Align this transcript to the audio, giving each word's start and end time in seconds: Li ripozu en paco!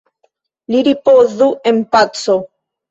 Li 0.75 0.81
ripozu 0.89 1.53
en 1.75 1.87
paco! 1.95 2.41